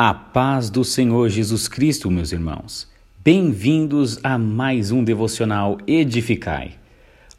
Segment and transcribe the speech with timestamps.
[0.00, 2.86] A paz do Senhor Jesus Cristo, meus irmãos.
[3.18, 6.74] Bem-vindos a mais um devocional Edificai.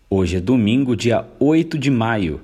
[0.10, 2.42] Hoje é domingo, dia 8 de maio.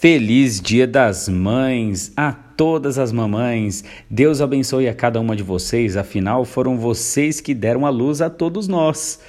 [0.00, 3.84] Feliz Dia das Mães a todas as mamães.
[4.10, 8.28] Deus abençoe a cada uma de vocês, afinal foram vocês que deram a luz a
[8.28, 9.20] todos nós.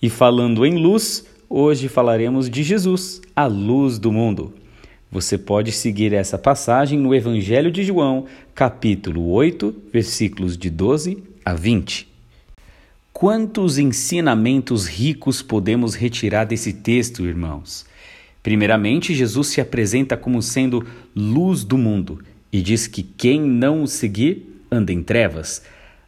[0.00, 4.54] E falando em luz, hoje falaremos de Jesus, a luz do mundo.
[5.10, 11.54] Você pode seguir essa passagem no Evangelho de João, capítulo 8, versículos de 12 a
[11.54, 12.06] 20.
[13.10, 17.86] Quantos ensinamentos ricos podemos retirar desse texto, irmãos?
[18.42, 23.88] Primeiramente, Jesus se apresenta como sendo luz do mundo e diz que quem não o
[23.88, 25.62] seguir anda em trevas.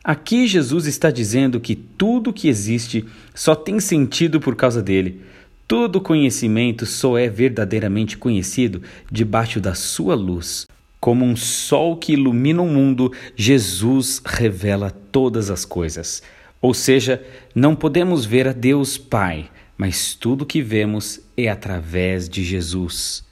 [0.05, 5.23] Aqui Jesus está dizendo que tudo que existe só tem sentido por causa dele.
[5.71, 10.67] Todo conhecimento só é verdadeiramente conhecido debaixo da sua luz.
[10.99, 16.25] Como um sol que ilumina o mundo, Jesus revela todas as coisas.
[16.61, 22.43] Ou seja, não podemos ver a Deus Pai, mas tudo que vemos é através de
[22.43, 23.25] Jesus.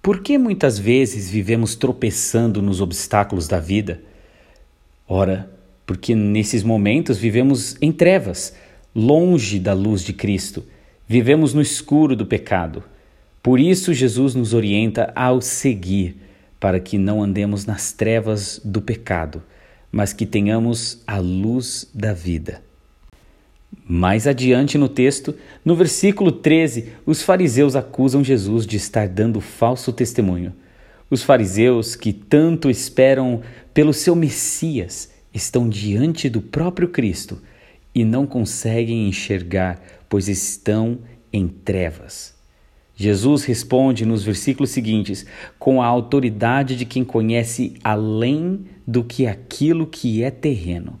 [0.00, 4.00] Por que muitas vezes vivemos tropeçando nos obstáculos da vida?
[5.08, 5.50] Ora,
[5.84, 8.54] porque nesses momentos vivemos em trevas,
[8.94, 10.64] longe da luz de Cristo
[11.12, 12.82] Vivemos no escuro do pecado.
[13.42, 16.16] Por isso, Jesus nos orienta ao seguir,
[16.58, 19.42] para que não andemos nas trevas do pecado,
[19.92, 22.62] mas que tenhamos a luz da vida.
[23.86, 29.92] Mais adiante no texto, no versículo 13, os fariseus acusam Jesus de estar dando falso
[29.92, 30.54] testemunho.
[31.10, 33.42] Os fariseus, que tanto esperam
[33.74, 37.38] pelo seu Messias, estão diante do próprio Cristo
[37.94, 39.78] e não conseguem enxergar
[40.12, 40.98] pois estão
[41.32, 42.34] em trevas.
[42.94, 45.24] Jesus responde nos versículos seguintes
[45.58, 51.00] com a autoridade de quem conhece além do que aquilo que é terreno.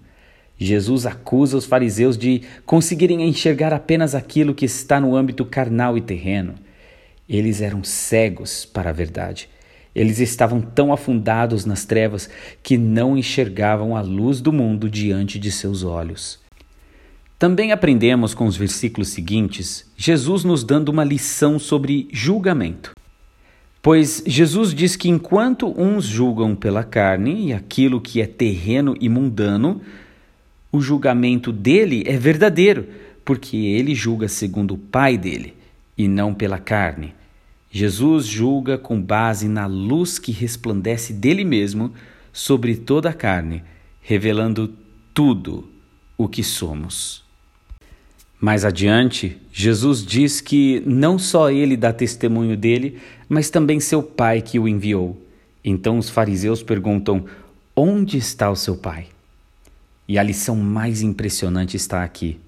[0.56, 6.00] Jesus acusa os fariseus de conseguirem enxergar apenas aquilo que está no âmbito carnal e
[6.00, 6.54] terreno.
[7.28, 9.46] Eles eram cegos para a verdade.
[9.94, 12.30] Eles estavam tão afundados nas trevas
[12.62, 16.41] que não enxergavam a luz do mundo diante de seus olhos.
[17.42, 22.92] Também aprendemos com os versículos seguintes Jesus nos dando uma lição sobre julgamento.
[23.82, 29.08] Pois Jesus diz que enquanto uns julgam pela carne e aquilo que é terreno e
[29.08, 29.80] mundano,
[30.70, 32.86] o julgamento dele é verdadeiro,
[33.24, 35.56] porque ele julga segundo o Pai dele
[35.98, 37.12] e não pela carne.
[37.72, 41.92] Jesus julga com base na luz que resplandece dele mesmo
[42.32, 43.64] sobre toda a carne,
[44.00, 44.72] revelando
[45.12, 45.68] tudo
[46.16, 47.21] o que somos.
[48.42, 52.98] Mais adiante, Jesus diz que não só ele dá testemunho dele,
[53.28, 55.16] mas também seu pai que o enviou.
[55.64, 57.24] Então os fariseus perguntam:
[57.76, 59.06] Onde está o seu pai?
[60.08, 62.40] E a lição mais impressionante está aqui.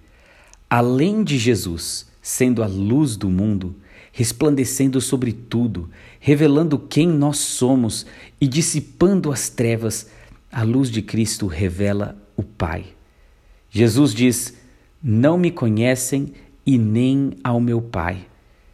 [0.69, 3.77] Além de Jesus sendo a luz do mundo,
[4.11, 5.89] resplandecendo sobre tudo,
[6.19, 8.05] revelando quem nós somos
[8.41, 10.11] e dissipando as trevas,
[10.51, 12.85] a luz de Cristo revela o Pai.
[13.71, 14.64] Jesus diz:
[15.07, 16.33] não me conhecem
[16.65, 18.27] e nem ao meu Pai.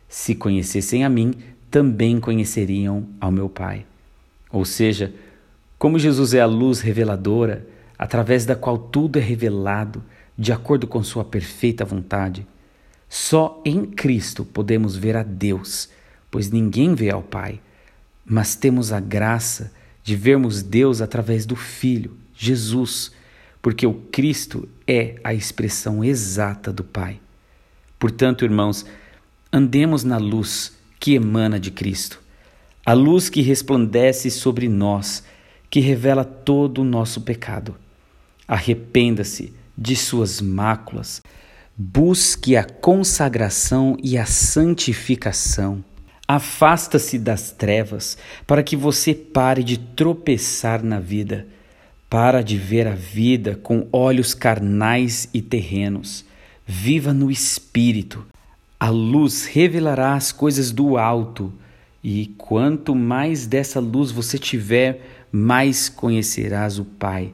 [0.08, 1.34] Se conhecessem a mim,
[1.68, 3.84] também conheceriam ao meu Pai.
[4.52, 5.12] Ou seja,
[5.76, 7.66] como Jesus é a luz reveladora,
[7.98, 10.04] através da qual tudo é revelado,
[10.38, 12.46] de acordo com Sua perfeita vontade,
[13.08, 15.88] só em Cristo podemos ver a Deus,
[16.30, 17.60] pois ninguém vê ao Pai,
[18.24, 19.72] mas temos a graça
[20.04, 23.10] de vermos Deus através do Filho, Jesus
[23.62, 27.20] porque o Cristo é a expressão exata do Pai.
[27.98, 28.86] Portanto, irmãos,
[29.52, 32.20] andemos na luz que emana de Cristo,
[32.84, 35.22] a luz que resplandece sobre nós,
[35.68, 37.76] que revela todo o nosso pecado.
[38.48, 41.22] Arrependa-se de suas máculas,
[41.76, 45.84] busque a consagração e a santificação.
[46.26, 48.16] Afasta-se das trevas
[48.46, 51.46] para que você pare de tropeçar na vida
[52.10, 56.24] para de ver a vida com olhos carnais e terrenos.
[56.66, 58.26] Viva no Espírito.
[58.80, 61.52] A luz revelará as coisas do alto,
[62.02, 67.32] e quanto mais dessa luz você tiver, mais conhecerás o Pai,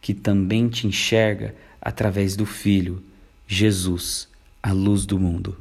[0.00, 3.00] que também te enxerga através do Filho,
[3.46, 4.28] Jesus,
[4.60, 5.56] a luz do mundo.